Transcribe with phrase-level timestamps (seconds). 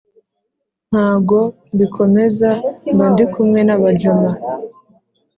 [0.89, 1.39] ntago
[1.73, 2.49] mbikomeza
[2.93, 4.31] mbandikumwe nabajama